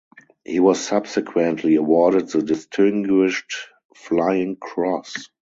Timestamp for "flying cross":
3.93-5.29